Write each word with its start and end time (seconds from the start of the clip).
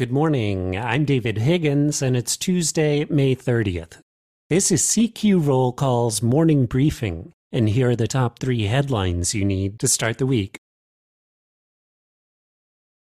Good 0.00 0.10
morning. 0.10 0.78
I'm 0.78 1.04
David 1.04 1.36
Higgins, 1.36 2.00
and 2.00 2.16
it's 2.16 2.34
Tuesday, 2.34 3.04
May 3.10 3.36
30th. 3.36 4.00
This 4.48 4.72
is 4.72 4.80
CQ 4.80 5.46
Roll 5.46 5.74
Call's 5.74 6.22
morning 6.22 6.64
briefing, 6.64 7.34
and 7.52 7.68
here 7.68 7.90
are 7.90 7.96
the 7.96 8.06
top 8.06 8.38
three 8.38 8.62
headlines 8.62 9.34
you 9.34 9.44
need 9.44 9.78
to 9.78 9.86
start 9.86 10.16
the 10.16 10.24
week. 10.24 10.56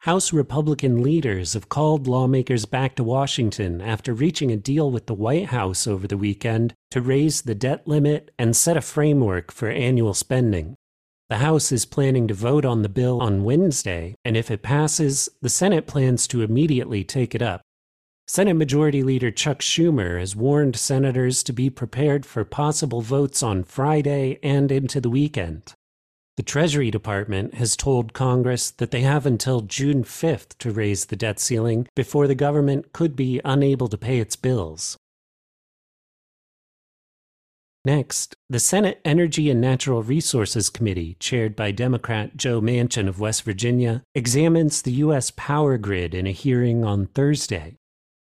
House 0.00 0.32
Republican 0.32 1.00
leaders 1.00 1.52
have 1.52 1.68
called 1.68 2.08
lawmakers 2.08 2.66
back 2.66 2.96
to 2.96 3.04
Washington 3.04 3.80
after 3.80 4.12
reaching 4.12 4.50
a 4.50 4.56
deal 4.56 4.90
with 4.90 5.06
the 5.06 5.14
White 5.14 5.50
House 5.50 5.86
over 5.86 6.08
the 6.08 6.18
weekend 6.18 6.74
to 6.90 7.00
raise 7.00 7.42
the 7.42 7.54
debt 7.54 7.86
limit 7.86 8.32
and 8.36 8.56
set 8.56 8.76
a 8.76 8.80
framework 8.80 9.52
for 9.52 9.68
annual 9.68 10.12
spending. 10.12 10.74
The 11.30 11.38
House 11.38 11.70
is 11.70 11.86
planning 11.86 12.26
to 12.26 12.34
vote 12.34 12.64
on 12.64 12.82
the 12.82 12.88
bill 12.88 13.20
on 13.22 13.44
Wednesday, 13.44 14.16
and 14.24 14.36
if 14.36 14.50
it 14.50 14.64
passes, 14.64 15.28
the 15.40 15.48
Senate 15.48 15.86
plans 15.86 16.26
to 16.26 16.42
immediately 16.42 17.04
take 17.04 17.36
it 17.36 17.40
up. 17.40 17.60
Senate 18.26 18.54
Majority 18.54 19.04
Leader 19.04 19.30
Chuck 19.30 19.60
Schumer 19.60 20.18
has 20.18 20.34
warned 20.34 20.74
senators 20.74 21.44
to 21.44 21.52
be 21.52 21.70
prepared 21.70 22.26
for 22.26 22.44
possible 22.44 23.00
votes 23.00 23.44
on 23.44 23.62
Friday 23.62 24.40
and 24.42 24.72
into 24.72 25.00
the 25.00 25.08
weekend. 25.08 25.72
The 26.36 26.42
Treasury 26.42 26.90
Department 26.90 27.54
has 27.54 27.76
told 27.76 28.12
Congress 28.12 28.72
that 28.72 28.90
they 28.90 29.02
have 29.02 29.24
until 29.24 29.60
June 29.60 30.02
5th 30.02 30.58
to 30.58 30.72
raise 30.72 31.04
the 31.04 31.16
debt 31.16 31.38
ceiling 31.38 31.86
before 31.94 32.26
the 32.26 32.34
government 32.34 32.92
could 32.92 33.14
be 33.14 33.40
unable 33.44 33.86
to 33.86 33.96
pay 33.96 34.18
its 34.18 34.34
bills. 34.34 34.96
Next, 37.84 38.34
the 38.50 38.60
Senate 38.60 39.00
Energy 39.06 39.48
and 39.48 39.58
Natural 39.58 40.02
Resources 40.02 40.68
Committee, 40.68 41.16
chaired 41.18 41.56
by 41.56 41.70
Democrat 41.70 42.36
Joe 42.36 42.60
Manchin 42.60 43.08
of 43.08 43.20
West 43.20 43.42
Virginia, 43.42 44.02
examines 44.14 44.82
the 44.82 44.92
U.S. 45.04 45.32
power 45.34 45.78
grid 45.78 46.14
in 46.14 46.26
a 46.26 46.30
hearing 46.30 46.84
on 46.84 47.06
Thursday. 47.06 47.76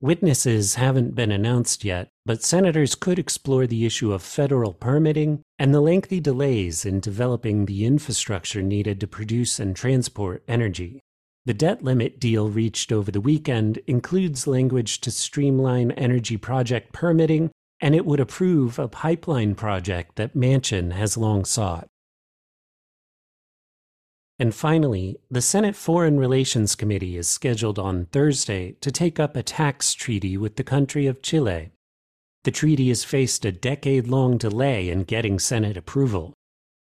Witnesses 0.00 0.76
haven't 0.76 1.16
been 1.16 1.32
announced 1.32 1.84
yet, 1.84 2.08
but 2.24 2.44
senators 2.44 2.94
could 2.94 3.18
explore 3.18 3.66
the 3.66 3.84
issue 3.84 4.12
of 4.12 4.22
federal 4.22 4.74
permitting 4.74 5.42
and 5.58 5.74
the 5.74 5.80
lengthy 5.80 6.20
delays 6.20 6.84
in 6.84 7.00
developing 7.00 7.66
the 7.66 7.84
infrastructure 7.84 8.62
needed 8.62 9.00
to 9.00 9.08
produce 9.08 9.58
and 9.58 9.74
transport 9.74 10.44
energy. 10.46 11.00
The 11.46 11.54
debt 11.54 11.82
limit 11.82 12.20
deal 12.20 12.48
reached 12.48 12.92
over 12.92 13.10
the 13.10 13.20
weekend 13.20 13.78
includes 13.88 14.46
language 14.46 15.00
to 15.00 15.10
streamline 15.10 15.90
energy 15.92 16.36
project 16.36 16.92
permitting 16.92 17.50
and 17.82 17.96
it 17.96 18.06
would 18.06 18.20
approve 18.20 18.78
a 18.78 18.86
pipeline 18.86 19.56
project 19.56 20.14
that 20.14 20.36
Manchin 20.36 20.92
has 20.92 21.16
long 21.16 21.44
sought. 21.44 21.88
And 24.38 24.54
finally, 24.54 25.18
the 25.30 25.42
Senate 25.42 25.74
Foreign 25.74 26.18
Relations 26.18 26.76
Committee 26.76 27.16
is 27.16 27.28
scheduled 27.28 27.78
on 27.78 28.06
Thursday 28.06 28.76
to 28.80 28.92
take 28.92 29.18
up 29.20 29.36
a 29.36 29.42
tax 29.42 29.94
treaty 29.94 30.36
with 30.36 30.56
the 30.56 30.64
country 30.64 31.06
of 31.06 31.22
Chile. 31.22 31.72
The 32.44 32.50
treaty 32.52 32.88
has 32.88 33.04
faced 33.04 33.44
a 33.44 33.52
decade 33.52 34.06
long 34.06 34.38
delay 34.38 34.88
in 34.88 35.04
getting 35.04 35.38
Senate 35.38 35.76
approval. 35.76 36.34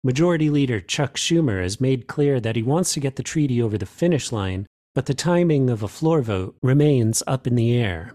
Majority 0.03 0.51
Leader 0.51 0.81
Chuck 0.81 1.15
Schumer 1.17 1.63
has 1.63 1.81
made 1.81 2.07
clear 2.07 2.41
that 2.41 2.57
he 2.57 2.63
wants 2.63 2.95
to 2.95 3.01
get 3.01 3.17
the 3.17 3.23
treaty 3.23 3.61
over 3.61 3.77
the 3.77 3.87
finish 3.87 4.31
line, 4.31 4.67
but 4.95 5.07
the 5.07 5.15
timing 5.15 5.69
of 5.69 5.83
a 5.83 5.89
floor 5.89 6.23
vote 6.23 6.57
remains 6.63 7.25
up 7.27 7.47
in 7.47 7.57
the 7.57 7.77
air. 7.77 8.15